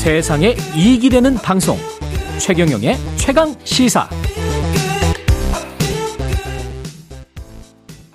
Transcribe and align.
세상에 0.00 0.56
이익이 0.74 1.10
되는 1.10 1.34
방송 1.34 1.76
최경영의 2.38 2.96
최강 3.16 3.54
시사 3.64 4.08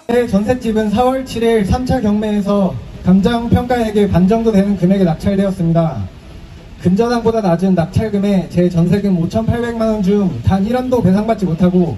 네, 0.08 0.26
전셋집은 0.26 0.90
4월 0.92 1.24
7일 1.26 1.68
3차 1.68 2.02
경매에서 2.02 2.74
감정 3.06 3.48
평가액의 3.50 4.10
반 4.10 4.28
정도 4.28 4.52
되는 4.52 4.76
금액에 4.76 5.04
낙찰되었습니다. 5.04 6.10
금전항보다 6.82 7.42
낮은 7.42 7.76
낙찰금에 7.76 8.50
제 8.50 8.68
전세금 8.68 9.16
5,800만 9.30 9.82
원 9.82 10.02
중 10.02 10.42
단 10.44 10.66
1원도 10.68 11.04
배상받지 11.04 11.46
못하고 11.46 11.98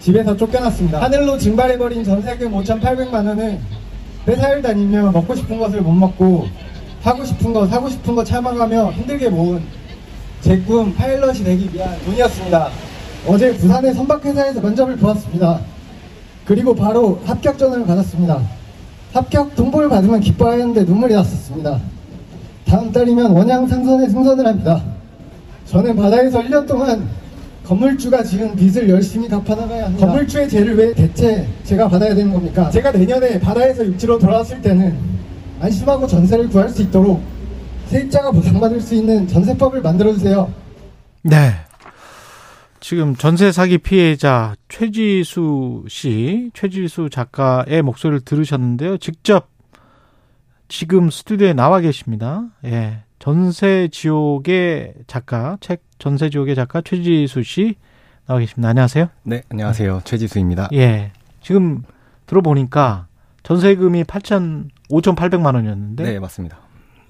집에서 0.00 0.36
쫓겨났습니다. 0.36 1.00
하늘로 1.00 1.38
증발해버린 1.38 2.04
전세금 2.04 2.52
5,800만 2.52 3.14
원은 3.26 3.60
회사를 4.28 4.60
다니며 4.60 5.10
먹고 5.10 5.34
싶은 5.34 5.58
것을 5.58 5.80
못 5.80 5.92
먹고 5.92 6.48
하고 7.02 7.24
싶은 7.24 7.52
거 7.52 7.66
사고 7.66 7.88
싶은 7.88 8.14
거 8.14 8.22
참아가며 8.24 8.92
힘들게 8.92 9.28
모은 9.28 9.62
제 10.40 10.60
꿈 10.64 10.92
파일럿이 10.94 11.44
되기 11.44 11.70
위한 11.72 11.96
돈이었습니다. 12.04 12.68
어제 13.28 13.54
부산의 13.56 13.94
선박회사에서 13.94 14.60
면접을 14.60 14.96
보았습니다. 14.96 15.60
그리고 16.44 16.74
바로 16.74 17.20
합격 17.24 17.56
전화를 17.58 17.86
받았습니다. 17.86 18.40
합격 19.12 19.54
통보를 19.54 19.88
받으면 19.88 20.20
기뻐하였는데 20.20 20.82
눈물이 20.84 21.14
났었습니다. 21.14 21.80
다음 22.66 22.90
달이면 22.90 23.30
원양 23.32 23.68
상선에 23.68 24.08
승선을 24.08 24.46
합니다. 24.46 24.82
저는 25.66 25.94
바다에서 25.94 26.40
1년 26.42 26.66
동안 26.66 27.08
건물주가 27.64 28.24
지은 28.24 28.56
빚을 28.56 28.88
열심히 28.88 29.28
갚아나가야 29.28 29.84
합니다. 29.84 30.06
건물주의 30.06 30.48
죄를 30.48 30.76
왜 30.76 30.92
대체 30.92 31.46
제가 31.62 31.86
받아야 31.88 32.14
되는 32.14 32.32
겁니까? 32.32 32.68
제가 32.70 32.90
내년에 32.90 33.38
바다에서 33.38 33.86
육지로 33.86 34.18
돌아왔을 34.18 34.60
때는 34.60 35.11
안심하고 35.62 36.06
전세를 36.08 36.48
구할 36.48 36.68
수 36.68 36.82
있도록 36.82 37.22
세입자가 37.86 38.32
보상받을 38.32 38.80
수 38.80 38.94
있는 38.94 39.28
전세법을 39.28 39.80
만들어주세요. 39.80 40.52
네. 41.22 41.52
지금 42.80 43.14
전세 43.14 43.52
사기 43.52 43.78
피해자 43.78 44.56
최지수 44.68 45.84
씨, 45.88 46.50
최지수 46.52 47.10
작가의 47.10 47.82
목소리를 47.82 48.22
들으셨는데요. 48.22 48.98
직접 48.98 49.48
지금 50.66 51.10
스튜디오에 51.10 51.52
나와 51.52 51.78
계십니다. 51.80 52.48
예. 52.64 53.04
전세 53.20 53.88
지옥의 53.92 54.94
작가, 55.06 55.58
책 55.60 55.82
전세 56.00 56.28
지옥의 56.28 56.56
작가 56.56 56.80
최지수 56.80 57.44
씨 57.44 57.76
나와 58.26 58.40
계십니다. 58.40 58.70
안녕하세요. 58.70 59.08
네, 59.22 59.42
안녕하세요. 59.48 60.00
최지수입니다. 60.04 60.70
예. 60.72 61.12
지금 61.40 61.82
들어보니까 62.26 63.06
전세금이 63.44 64.04
8천 64.04 64.70
5,800만 64.92 65.54
원이었는데 65.54 66.04
네, 66.04 66.18
맞습니다. 66.18 66.58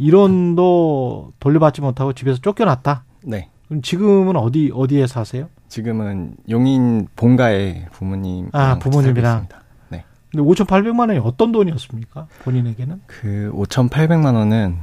1원도 0.01 1.33
돌려받지 1.41 1.81
못하고 1.81 2.13
집에서 2.13 2.41
쫓겨났다. 2.41 3.05
네. 3.25 3.49
그럼 3.69 3.83
지금은 3.83 4.37
어디 4.37 4.71
어디에 4.75 5.07
사세요? 5.07 5.49
지금은 5.69 6.37
용인 6.49 7.09
본가에 7.17 7.87
부모님 7.93 8.49
아, 8.53 8.79
부모님이랑. 8.79 9.49
네. 9.89 10.05
근데 10.31 10.45
5,800만 10.45 11.09
원이 11.09 11.19
어떤 11.19 11.53
돈이었습니까? 11.53 12.27
본인에게는? 12.45 13.03
그 13.07 13.51
5,800만 13.55 14.35
원은 14.35 14.77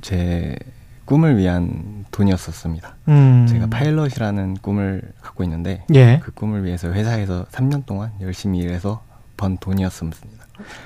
제 0.00 0.56
꿈을 1.04 1.38
위한 1.38 2.04
돈이었었습니다. 2.10 2.96
음. 3.08 3.46
제가 3.48 3.66
파일럿이라는 3.68 4.58
꿈을 4.60 5.02
갖고 5.22 5.42
있는데 5.44 5.84
예. 5.94 6.20
그 6.22 6.32
꿈을 6.32 6.64
위해서 6.64 6.92
회사에서 6.92 7.46
3년 7.46 7.86
동안 7.86 8.12
열심히 8.20 8.58
일해서 8.58 9.02
번 9.38 9.56
돈이었습니다. 9.56 10.18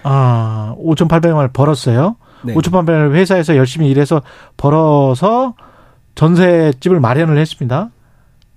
아, 0.02 0.74
5,800만 0.78 1.34
원을 1.34 1.48
벌었어요. 1.52 2.16
네. 2.44 2.54
5,800만 2.54 2.88
원을 2.90 3.14
회사에서 3.14 3.56
열심히 3.56 3.88
일해서 3.90 4.22
벌어서 4.56 5.54
전세집을 6.14 7.00
마련을 7.00 7.38
했습니다. 7.38 7.90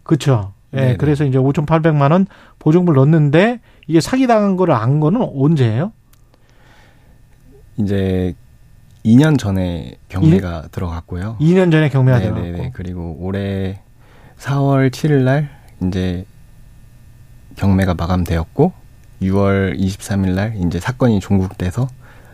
그렇죠. 0.04 0.54
예. 0.74 0.78
네네. 0.78 0.98
그래서 0.98 1.24
이제 1.24 1.38
5,800만 1.38 2.12
원 2.12 2.28
보증금을 2.60 2.96
넣었는데 2.96 3.60
이게 3.88 4.02
사기 4.02 4.28
당한 4.28 4.56
거를 4.58 4.74
안 4.74 5.00
거는 5.00 5.22
언제예요? 5.36 5.92
이제 7.78 8.34
2년 9.06 9.38
전에 9.38 9.98
경매가 10.10 10.70
들어갔고요. 10.72 11.38
2년 11.40 11.72
전에 11.72 11.90
경매가 11.90 12.20
네네네. 12.20 12.42
들어갔고. 12.52 12.72
그리고 12.74 13.18
올해 13.20 13.82
4월 14.40 14.90
7일 14.90 15.24
날 15.24 15.50
이제 15.84 16.26
경매가 17.56 17.94
마감되었고 17.94 18.74
6월 19.22 19.80
23일 19.80 20.32
날 20.32 20.56
이제 20.58 20.80
사건이 20.80 21.20
종국돼서 21.20 21.88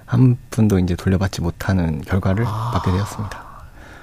한 0.06 0.38
푼도 0.50 0.80
이제 0.80 0.96
돌려받지 0.96 1.42
못하는 1.42 2.02
결과를 2.02 2.46
아. 2.46 2.72
받게 2.74 2.92
되었습니다. 2.92 3.52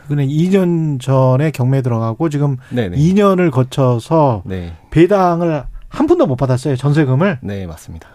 그는 0.09 0.27
2년 0.27 1.01
전에 1.01 1.51
경매에 1.51 1.83
들어가고 1.83 2.31
지금 2.31 2.57
네네. 2.71 2.97
2년을 2.97 3.51
거쳐서 3.51 4.43
네. 4.47 4.75
배당을 4.91 5.65
한 5.89 6.07
푼도 6.07 6.27
못 6.27 6.37
받았어요. 6.37 6.77
전세금을. 6.77 7.41
네, 7.43 7.67
맞습니다. 7.67 8.09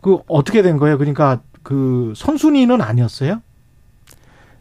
그 0.00 0.20
어떻게 0.28 0.62
된 0.62 0.78
거예요? 0.78 0.96
그러니까 0.96 1.40
그 1.62 2.12
선순위는 2.16 2.80
아니었어요? 2.80 3.42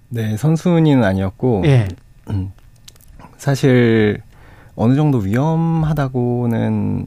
네, 0.10 0.38
선순위는 0.38 1.04
아니었고 1.04 1.64
예. 1.66 1.88
음, 2.30 2.52
사실 3.38 4.22
어느 4.76 4.96
정도 4.96 5.20
위험하다고는 5.20 7.06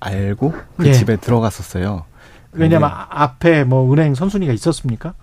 알고 0.00 0.54
그 0.76 0.86
예. 0.86 0.92
집에 0.92 1.16
들어갔었어요. 1.16 2.04
왜냐면 2.52 2.90
근데- 2.90 2.94
아- 3.02 3.22
앞에 3.22 3.64
뭐 3.64 3.92
은행 3.92 4.14
선순위가 4.14 4.52
있었습니까? 4.52 5.14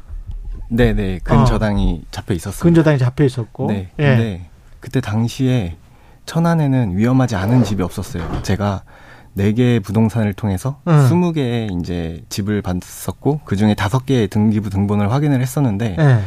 네네 0.69 1.16
어. 1.16 1.19
근저당이 1.23 2.03
잡혀 2.11 2.34
있었습니다. 2.34 2.63
근저당이 2.63 2.97
잡혀 2.97 3.23
있었고. 3.23 3.67
네. 3.67 3.89
예. 4.00 4.03
근데 4.03 4.50
그때 4.79 5.01
당시에 5.01 5.78
천안에는 6.25 6.97
위험하지 6.97 7.35
않은 7.35 7.63
집이 7.63 7.84
없었어요. 7.84 8.41
제가 8.44 8.84
네 9.34 9.51
개의 9.53 9.79
부동산을 9.79 10.34
통해서 10.34 10.79
음. 10.88 11.07
스무 11.07 11.34
개의 11.34 11.69
이제 11.79 12.23
집을 12.29 12.61
봤었고 12.61 13.41
그 13.45 13.55
중에 13.55 13.73
다섯 13.73 14.05
개의 14.05 14.28
등기부 14.28 14.69
등본을 14.69 15.11
확인을 15.11 15.41
했었는데 15.41 15.95
예. 16.00 16.19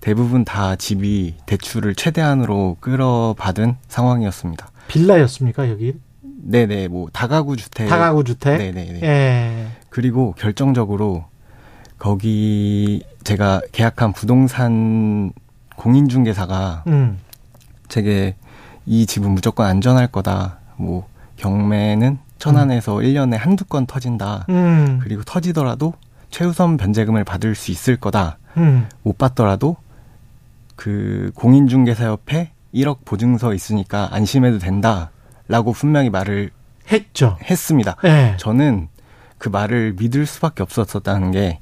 대부분 0.00 0.44
다 0.44 0.74
집이 0.76 1.36
대출을 1.46 1.94
최대한으로 1.94 2.76
끌어받은 2.80 3.76
상황이었습니다. 3.88 4.68
빌라였습니까, 4.88 5.68
여기? 5.70 5.94
네네 6.42 6.88
뭐 6.88 7.08
다가구 7.12 7.56
주택. 7.56 7.88
다가구 7.88 8.24
주택? 8.24 8.58
네네네. 8.58 9.00
예. 9.02 9.66
그리고 9.88 10.34
결정적으로 10.36 11.24
거기 11.98 13.04
제가 13.24 13.60
계약한 13.70 14.12
부동산 14.12 15.32
공인중개사가 15.76 16.84
음. 16.88 17.18
제게 17.88 18.34
이 18.86 19.06
집은 19.06 19.30
무조건 19.30 19.66
안전할 19.66 20.08
거다. 20.08 20.58
뭐 20.76 21.06
경매는 21.36 22.18
천안에서 22.38 22.94
1년에 22.96 23.36
한두 23.36 23.64
건 23.64 23.86
터진다. 23.86 24.46
음. 24.48 24.98
그리고 25.02 25.22
터지더라도 25.22 25.94
최우선 26.30 26.76
변제금을 26.76 27.22
받을 27.24 27.54
수 27.54 27.70
있을 27.70 27.96
거다. 27.96 28.38
음. 28.56 28.88
못 29.02 29.16
받더라도 29.16 29.76
그 30.74 31.30
공인중개사 31.36 32.06
옆에 32.06 32.50
1억 32.74 33.04
보증서 33.04 33.54
있으니까 33.54 34.08
안심해도 34.10 34.58
된다. 34.58 35.10
라고 35.48 35.72
분명히 35.72 36.10
말을 36.10 36.50
했죠. 36.90 37.36
했습니다. 37.42 37.96
예. 38.04 38.36
저는 38.38 38.88
그 39.38 39.48
말을 39.48 39.94
믿을 39.98 40.26
수밖에 40.26 40.62
없었다는 40.62 41.30
게 41.32 41.60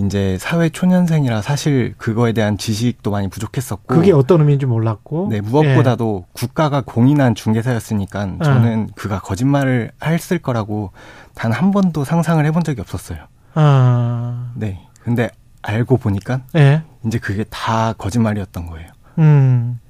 이제 0.00 0.36
사회 0.38 0.68
초년생이라 0.68 1.42
사실 1.42 1.94
그거에 1.98 2.32
대한 2.32 2.56
지식도 2.56 3.10
많이 3.10 3.28
부족했었고 3.28 3.92
그게 3.92 4.12
어떤 4.12 4.40
의미인지 4.40 4.64
몰랐고. 4.66 5.26
네, 5.30 5.40
무엇보다도 5.40 6.26
국가가 6.32 6.82
공인한 6.82 7.34
중개사였으니까 7.34 8.28
예. 8.40 8.44
저는 8.44 8.90
그가 8.94 9.18
거짓말을 9.20 9.90
했을 10.04 10.38
거라고 10.38 10.92
단 11.34 11.52
한 11.52 11.72
번도 11.72 12.04
상상을 12.04 12.44
해본 12.46 12.62
적이 12.62 12.80
없었어요. 12.82 13.18
아. 13.54 14.52
네. 14.54 14.80
근데 15.02 15.30
알고 15.62 15.96
보니까 15.96 16.42
예. 16.56 16.82
이제 17.04 17.18
그게 17.18 17.44
다 17.50 17.92
거짓말이었던 17.94 18.66
거예요. 18.66 18.88
음. 19.18 19.80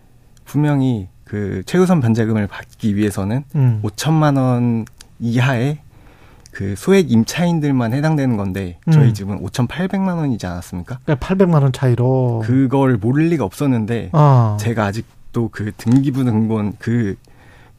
분명히 0.47 1.09
그 1.29 1.63
최우선 1.67 2.01
변제금을 2.01 2.47
받기 2.47 2.97
위해서는 2.97 3.45
음. 3.55 3.81
5천만 3.83 4.37
원 4.39 4.85
이하의 5.21 5.79
그 6.51 6.75
소액 6.77 7.13
임차인들만 7.13 7.93
해당되는 7.93 8.37
건데 8.37 8.79
저희 8.91 9.09
음. 9.09 9.15
집은 9.15 9.45
5,800만 9.45 10.17
원이지 10.17 10.47
않았습니까? 10.47 10.99
그러니까 11.05 11.27
800만 11.27 11.63
원 11.63 11.73
차이로. 11.73 12.43
그걸 12.45 12.97
모를 12.97 13.29
리가 13.29 13.45
없었는데 13.45 14.11
어. 14.13 14.57
제가 14.59 14.87
아직도 14.87 15.51
그 15.53 15.73
등기부 15.77 16.25
등본 16.25 16.75
그 16.79 17.17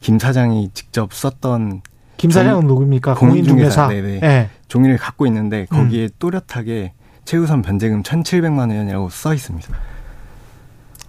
김 0.00 0.18
사장이 0.18 0.70
직접 0.72 1.12
썼던 1.12 1.82
김 2.16 2.30
사장은 2.30 2.66
누굽니까? 2.66 3.14
공인중개사. 3.14 3.88
네네. 3.88 4.20
예. 4.22 4.50
종이를 4.68 4.96
갖고 4.98 5.26
있는데 5.26 5.66
음. 5.72 5.76
거기에 5.76 6.08
또렷하게 6.18 6.92
최우선 7.24 7.62
변제금 7.62 8.02
1,700만 8.02 8.74
원이라고 8.74 9.08
써 9.10 9.34
있습니다. 9.34 9.68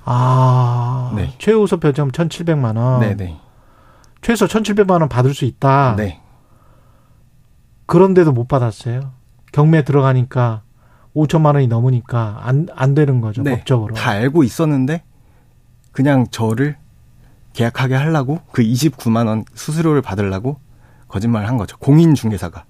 아. 0.05 1.13
네. 1.15 1.33
최우선 1.37 1.79
변점 1.79 2.11
1,700만 2.11 2.77
원. 2.77 2.99
네네. 3.01 3.37
최소 4.21 4.45
1,700만 4.45 4.99
원 4.99 5.09
받을 5.09 5.33
수 5.33 5.45
있다. 5.45 5.95
네. 5.95 6.21
그런데도 7.85 8.31
못 8.31 8.47
받았어요. 8.47 9.11
경매 9.51 9.83
들어가니까 9.83 10.61
5천만 11.15 11.55
원이 11.55 11.67
넘으니까 11.67 12.39
안, 12.41 12.67
안 12.75 12.95
되는 12.95 13.19
거죠. 13.21 13.43
네. 13.43 13.57
법적으로. 13.57 13.95
다 13.95 14.11
알고 14.11 14.43
있었는데 14.43 15.03
그냥 15.91 16.25
저를 16.31 16.77
계약하게 17.53 17.95
하려고 17.95 18.39
그 18.51 18.61
29만 18.63 19.27
원 19.27 19.43
수수료를 19.53 20.01
받으려고 20.01 20.59
거짓말을 21.09 21.49
한 21.49 21.57
거죠. 21.57 21.77
공인 21.77 22.15
중개사가. 22.15 22.63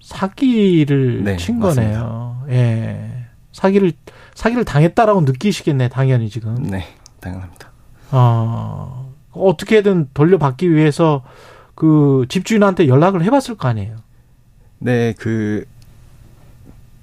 사기를 0.00 1.24
네, 1.24 1.36
친 1.36 1.58
거네요. 1.58 2.44
예. 2.50 3.17
사기를 3.58 3.92
사기를 4.34 4.64
당했다라고 4.64 5.22
느끼시겠네, 5.22 5.88
당연히 5.88 6.30
지금. 6.30 6.62
네, 6.62 6.86
당연합니다. 7.18 7.72
어, 8.12 9.12
어떻게든 9.32 10.10
돌려받기 10.14 10.72
위해서 10.72 11.24
그 11.74 12.24
집주인한테 12.28 12.86
연락을 12.86 13.24
해봤을 13.24 13.56
거 13.58 13.66
아니에요. 13.66 13.96
네, 14.78 15.12
그 15.18 15.64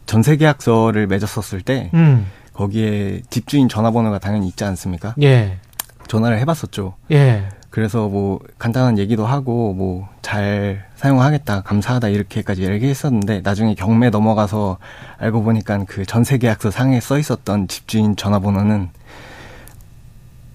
전세 0.06 0.38
계약서를 0.38 1.07
맺었었을 1.07 1.60
때 1.60 1.92
음, 1.94 2.25
거기에 2.54 3.24
집주인 3.30 3.68
전화번호가 3.68 4.19
당연히 4.19 4.48
있지 4.48 4.63
않습니까? 4.63 5.13
예, 5.22 5.60
전화를 6.07 6.40
해봤었죠. 6.40 6.96
예. 7.12 7.50
그래서 7.75 8.07
뭐 8.07 8.39
간단한 8.57 8.98
얘기도 8.98 9.25
하고 9.25 9.74
뭐 9.74 10.16
잘 10.25 10.83
사용하겠다 10.95 11.62
감사하다 11.62 12.07
이렇게까지 12.07 12.63
얘기했었는데 12.63 13.42
나중에 13.44 13.75
경매 13.75 14.10
넘어가서 14.10 14.80
알고 15.19 15.44
보니까 15.44 15.83
그 15.88 16.04
전세 16.04 16.39
계약서 16.39 16.72
상에 16.72 17.00
써 17.00 17.19
있었던 17.19 17.68
집주인 17.68 18.16
전화번호는 18.16 18.89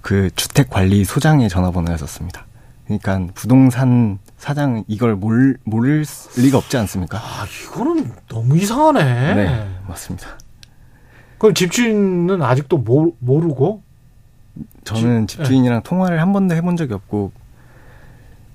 그 0.02 0.28
주택 0.34 0.68
관리 0.68 1.04
소장의 1.04 1.48
전화번호였었습니다. 1.48 2.46
그러니까 2.84 3.32
부동산 3.34 4.18
사장 4.38 4.82
이걸 4.88 5.14
몰 5.14 5.56
모를 5.62 6.04
리가 6.36 6.58
없지 6.58 6.76
않습니까? 6.78 7.18
아, 7.18 7.46
이거는 7.64 8.12
너무 8.28 8.56
이상하네. 8.56 9.34
네, 9.34 9.68
맞습니다. 9.86 10.26
그럼 11.38 11.54
집주인은 11.54 12.42
아직도 12.42 12.78
모, 12.78 13.14
모르고? 13.20 13.84
저는 14.84 15.26
집- 15.26 15.38
집주인이랑 15.38 15.82
통화를 15.82 16.20
한 16.20 16.32
번도 16.32 16.54
해본 16.54 16.76
적이 16.76 16.94
없고 16.94 17.32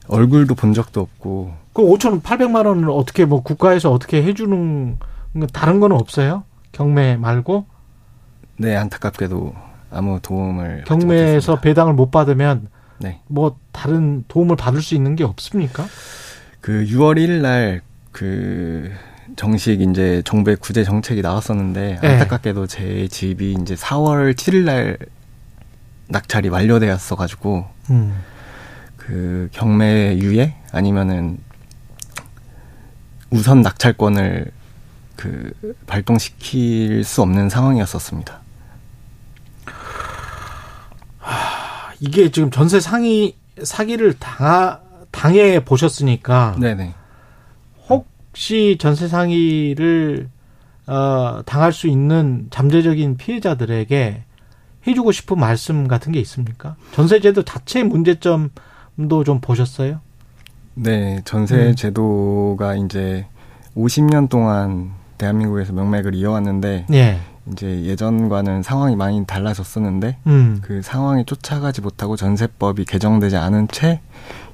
얼굴도 0.07 0.55
본 0.55 0.73
적도 0.73 1.01
없고 1.01 1.53
그럼 1.73 1.89
5,800만 1.91 2.65
원을 2.65 2.89
어떻게 2.89 3.25
뭐 3.25 3.41
국가에서 3.41 3.91
어떻게 3.91 4.23
해주는 4.23 4.97
건 5.33 5.47
다른 5.51 5.79
건 5.79 5.91
없어요? 5.91 6.43
경매 6.71 7.17
말고? 7.17 7.65
네 8.57 8.75
안타깝게도 8.75 9.53
아무 9.91 10.19
도움을 10.21 10.83
경매에서. 10.85 11.59
배당을 11.59 11.93
못 11.93 12.11
받으면 12.11 12.67
네. 12.99 13.19
뭐 13.27 13.57
다른 13.71 14.23
도움을 14.27 14.55
받을 14.55 14.81
수 14.81 14.95
있는 14.95 15.15
게 15.15 15.23
없습니까? 15.23 15.85
그 16.61 16.85
6월 16.89 17.17
1일 17.17 17.41
날 17.41 17.81
그 18.11 18.91
정식 19.35 19.81
이제 19.81 20.21
정부의 20.23 20.55
구제 20.55 20.85
정책이 20.85 21.21
나왔었는데 21.21 21.99
네. 22.01 22.07
안타깝게도 22.07 22.67
제 22.67 23.09
집이 23.09 23.57
이제 23.61 23.75
4월 23.75 24.33
7일 24.35 24.63
날 24.63 24.97
낙찰이 26.07 26.49
완료되었어 26.49 27.15
가지고 27.15 27.65
음. 27.89 28.21
그 28.97 29.49
경매 29.51 30.17
유예 30.17 30.55
아니면은 30.71 31.37
우선 33.29 33.61
낙찰권을 33.61 34.51
그 35.15 35.51
발동시킬 35.87 37.03
수 37.03 37.21
없는 37.21 37.49
상황이었었습니다. 37.49 38.41
이게 41.99 42.29
지금 42.29 42.51
전세 42.51 42.79
상위 42.79 43.35
사기를 43.63 44.13
당하, 44.19 44.79
당해 45.11 45.63
보셨으니까 45.63 46.55
네네. 46.59 46.93
혹시 47.89 48.77
전세 48.79 49.07
상위를 49.07 50.29
어, 50.87 51.41
당할 51.45 51.73
수 51.73 51.87
있는 51.87 52.47
잠재적인 52.51 53.17
피해자들에게 53.17 54.23
해주고 54.87 55.11
싶은 55.11 55.39
말씀 55.39 55.87
같은 55.87 56.11
게 56.11 56.19
있습니까? 56.21 56.75
전세제도 56.93 57.43
자체의 57.43 57.85
문제점도 57.85 59.23
좀 59.25 59.39
보셨어요? 59.41 59.99
네, 60.75 61.21
전세 61.25 61.69
음. 61.69 61.75
제도가 61.75 62.75
이제 62.75 63.25
50년 63.75 64.29
동안 64.29 64.91
대한민국에서 65.17 65.73
명맥을 65.73 66.13
이어왔는데 66.15 66.85
예. 66.93 67.19
이제 67.51 67.83
예전과는 67.83 68.63
상황이 68.63 68.95
많이 68.95 69.25
달라졌었는데 69.25 70.17
음. 70.27 70.59
그 70.61 70.81
상황에 70.81 71.23
쫓아가지 71.25 71.81
못하고 71.81 72.15
전세법이 72.15 72.85
개정되지 72.85 73.37
않은 73.37 73.67
채 73.69 74.01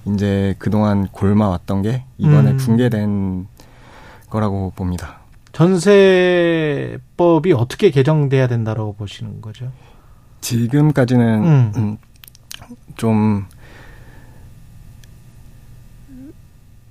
이제 0.06 0.56
그동안 0.60 1.08
골마왔던 1.08 1.82
게 1.84 2.04
이번에 2.18 2.52
음. 2.52 2.58
붕괴된 2.58 3.48
거라고 4.30 4.74
봅니다. 4.76 5.20
전세법이 5.54 7.02
어떻게 7.54 7.90
개정돼야 7.92 8.48
된다고 8.48 8.94
보시는 8.94 9.42
거죠? 9.42 9.72
지금까지는 10.42 11.44
음. 11.44 11.72
음, 11.76 11.98
좀 12.98 13.46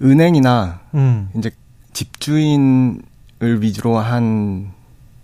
은행이나 0.00 0.80
음. 0.94 1.28
이제 1.36 1.50
집주인을 1.92 3.02
위주로 3.60 3.98
한 3.98 4.72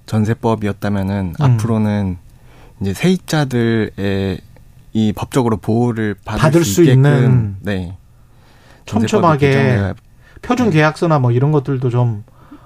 전세법이었다면은 0.07 1.35
음. 1.39 1.45
앞으로는 1.45 2.19
이제 2.81 2.93
세입자들의 2.93 4.41
이 4.93 5.13
법적으로 5.13 5.57
보호를 5.57 6.17
받을, 6.25 6.41
받을 6.41 6.65
수, 6.65 6.75
수 6.75 6.83
있게끔 6.83 7.05
있는 7.05 7.57
네 7.61 7.97
촘촘하게 8.87 9.95
표준 10.43 10.67
네. 10.67 10.77
계약서나 10.77 11.19
뭐 11.19 11.33
이런 11.33 11.53
것들도 11.53 11.91
좀 11.91 12.25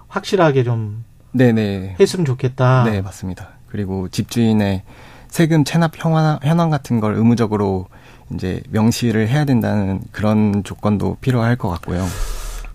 확실하게 0.08 0.64
좀 0.64 1.04
네네 1.32 1.96
했으면 1.98 2.24
좋겠다. 2.24 2.84
네 2.84 3.00
맞습니다. 3.00 3.50
그리고 3.68 4.08
집주인의 4.08 4.82
세금 5.30 5.64
체납 5.64 5.92
현황, 5.96 6.38
현황 6.42 6.70
같은 6.70 7.00
걸 7.00 7.14
의무적으로 7.14 7.86
이제 8.34 8.62
명시를 8.70 9.28
해야 9.28 9.44
된다는 9.44 10.00
그런 10.12 10.62
조건도 10.64 11.16
필요할 11.20 11.56
것 11.56 11.68
같고요. 11.70 12.04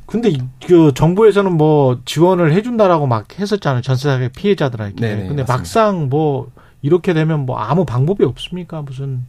근데 0.05 0.29
이- 0.29 0.41
그 0.65 0.93
정부에서는 0.93 1.51
뭐 1.57 1.99
지원을 2.05 2.53
해준다라고 2.53 3.07
막 3.07 3.25
했었잖아요 3.39 3.81
전세 3.81 4.29
피해자들에게. 4.35 4.95
네네, 4.95 5.15
근데 5.27 5.41
맞습니다. 5.43 5.53
막상 5.53 6.09
뭐 6.09 6.51
이렇게 6.81 7.13
되면 7.13 7.45
뭐 7.45 7.57
아무 7.57 7.85
방법이 7.85 8.23
없습니까? 8.23 8.81
무슨 8.83 9.23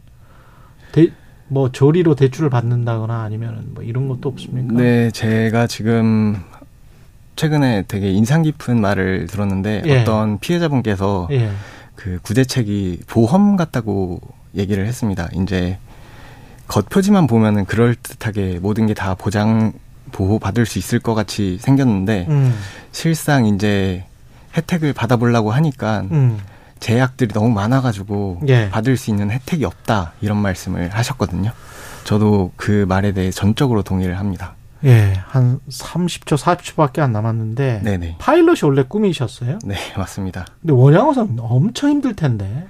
대, 0.91 1.11
뭐 1.47 1.71
저리로 1.71 2.15
대출을 2.15 2.49
받는다거나 2.49 3.21
아니면 3.23 3.69
뭐 3.73 3.83
이런 3.83 4.07
것도 4.07 4.29
없습니까? 4.29 4.73
네, 4.75 5.09
제가 5.11 5.65
지금 5.67 6.35
최근에 7.35 7.85
되게 7.87 8.11
인상 8.11 8.41
깊은 8.43 8.79
말을 8.79 9.27
들었는데 9.27 9.83
예. 9.85 10.01
어떤 10.01 10.39
피해자분께서 10.39 11.27
예. 11.31 11.49
그 11.97 12.19
구제책이 12.21 13.01
보험 13.07 13.57
같다고 13.57 14.21
얘기를 14.55 14.87
했습니다. 14.87 15.27
이제 15.33 15.77
겉표지만 16.67 17.27
보면은 17.27 17.65
그럴 17.65 17.95
듯하게 17.95 18.59
모든 18.61 18.87
게 18.87 18.93
다 18.93 19.15
보장 19.15 19.73
보호 20.13 20.39
받을 20.39 20.65
수 20.65 20.79
있을 20.79 20.99
것 20.99 21.15
같이 21.15 21.57
생겼는데 21.59 22.27
음. 22.29 22.57
실상 22.93 23.45
이제 23.45 24.05
혜택을 24.55 24.93
받아보려고 24.93 25.51
하니까 25.51 26.05
음. 26.11 26.39
제약들이 26.79 27.33
너무 27.33 27.49
많아가지고 27.49 28.41
예. 28.47 28.69
받을 28.69 28.95
수 28.95 29.09
있는 29.09 29.31
혜택이 29.31 29.65
없다 29.65 30.13
이런 30.21 30.37
말씀을 30.37 30.89
하셨거든요. 30.93 31.51
저도 32.03 32.51
그 32.55 32.85
말에 32.87 33.11
대해 33.11 33.31
전적으로 33.31 33.81
동의를 33.81 34.17
합니다. 34.17 34.55
예. 34.83 35.13
한 35.27 35.59
30초, 35.69 36.37
40초밖에 36.37 36.99
안 36.99 37.11
남았는데 37.11 37.81
네네. 37.83 38.15
파일럿이 38.19 38.59
원래 38.63 38.83
꿈이셨어요? 38.83 39.59
네 39.65 39.75
맞습니다. 39.97 40.45
근데 40.61 40.73
원양어선 40.73 41.37
엄청 41.39 41.89
힘들 41.89 42.15
텐데. 42.15 42.65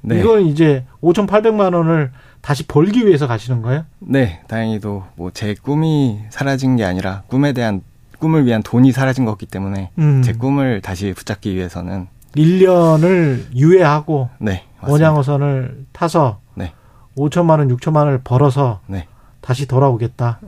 네. 0.00 0.20
이건 0.20 0.42
이제 0.46 0.84
5,800만 1.02 1.74
원을 1.74 2.12
다시 2.40 2.66
벌기 2.66 3.04
위해서 3.06 3.26
가시는 3.26 3.62
거예요? 3.62 3.84
네, 3.98 4.40
다행히도 4.46 5.04
뭐 5.16 5.30
제 5.34 5.54
꿈이 5.60 6.20
사라진 6.30 6.76
게 6.76 6.84
아니라 6.84 7.22
꿈에 7.26 7.52
대한 7.52 7.82
꿈을 8.20 8.46
위한 8.46 8.62
돈이 8.62 8.92
사라진 8.92 9.24
거기 9.24 9.44
때문에 9.46 9.90
음. 9.98 10.22
제 10.22 10.32
꿈을 10.32 10.80
다시 10.82 11.12
붙잡기 11.12 11.54
위해서는 11.54 12.06
1년을 12.36 13.54
유예하고 13.54 14.28
네. 14.38 14.64
원양어선을 14.82 15.86
타서 15.92 16.40
네. 16.54 16.72
5천만 17.16 17.58
원, 17.58 17.68
6천만 17.76 17.96
원을 18.04 18.20
벌어서 18.22 18.80
네, 18.86 19.06
다시 19.40 19.66
돌아오겠다. 19.66 20.38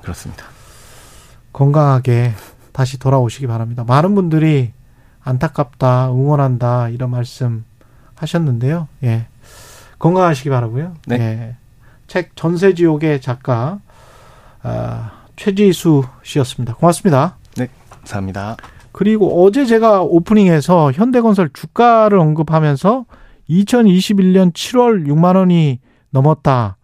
그렇습니다. 0.00 0.44
건강하게 1.54 2.32
다시 2.72 2.98
돌아오시기 2.98 3.46
바랍니다. 3.46 3.84
많은 3.86 4.14
분들이 4.14 4.72
안타깝다, 5.22 6.10
응원한다 6.10 6.90
이런 6.90 7.10
말씀 7.10 7.64
하셨는데요. 8.16 8.88
예. 9.04 9.26
건강하시기 9.98 10.50
바라고요. 10.50 10.94
네. 11.06 11.16
예. 11.18 11.56
책 12.06 12.36
전세 12.36 12.74
지옥의 12.74 13.22
작가 13.22 13.78
아, 14.62 15.12
최지수 15.36 16.04
씨였습니다. 16.22 16.74
고맙습니다. 16.74 17.36
네, 17.56 17.68
감사합니다. 17.88 18.56
그리고 18.92 19.44
어제 19.44 19.64
제가 19.64 20.02
오프닝에서 20.02 20.92
현대건설 20.92 21.50
주가를 21.52 22.18
언급하면서 22.18 23.06
2021년 23.48 24.52
7월 24.52 25.06
6만 25.06 25.36
원이 25.36 25.80
넘었다. 26.10 26.76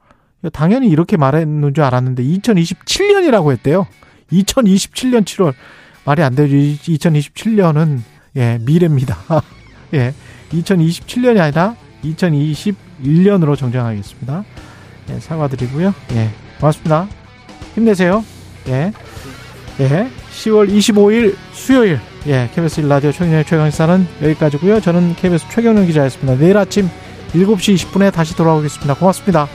당연히 0.53 0.89
이렇게 0.89 1.17
말했는 1.17 1.75
줄 1.75 1.85
알았는데 1.85 2.23
2027년이라고 2.23 3.53
했대요. 3.53 3.87
2027년 4.33 5.25
7월 5.25 5.55
말이 6.05 6.23
안 6.23 6.35
되죠. 6.35 6.55
2027년은 6.57 8.01
예, 8.37 8.59
미래입니다. 8.61 9.17
예. 9.95 10.15
2027년이 10.53 11.41
아니라 11.41 11.77
2020 12.03 12.91
1년으로 13.05 13.57
정정하겠습니다. 13.57 14.45
예, 15.11 15.21
사과드리고요. 15.21 15.95
예, 16.13 16.31
고맙습니다. 16.59 17.09
힘내세요. 17.75 18.25
예. 18.69 18.93
예. 19.81 20.09
10월 20.33 20.69
25일 20.69 21.37
수요일 21.53 22.01
예, 22.27 22.51
KBS 22.55 22.83
1라디오 22.83 23.13
최경영의 23.13 23.45
최강시사는 23.47 24.07
여기까지고요. 24.23 24.81
저는 24.81 25.17
KBS 25.17 25.47
최경영 25.51 25.87
기자였습니다. 25.87 26.39
내일 26.39 26.57
아침 26.59 26.89
7시 27.33 27.75
20분에 27.77 28.13
다시 28.13 28.37
돌아오겠습니다. 28.37 28.95
고맙습니다. 28.95 29.49